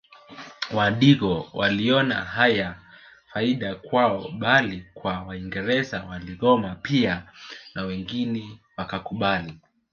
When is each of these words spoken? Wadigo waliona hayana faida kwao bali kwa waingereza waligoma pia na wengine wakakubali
Wadigo 0.73 1.49
waliona 1.53 2.15
hayana 2.15 2.79
faida 3.33 3.75
kwao 3.75 4.31
bali 4.31 4.85
kwa 4.93 5.21
waingereza 5.23 6.03
waligoma 6.03 6.75
pia 6.75 7.27
na 7.75 7.83
wengine 7.83 8.59
wakakubali 8.77 9.59